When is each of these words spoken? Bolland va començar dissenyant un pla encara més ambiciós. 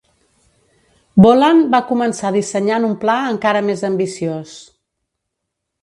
Bolland 1.25 1.67
va 1.75 1.83
començar 1.91 2.33
dissenyant 2.37 2.89
un 2.91 2.97
pla 3.05 3.19
encara 3.35 3.65
més 3.71 3.87
ambiciós. 3.95 4.59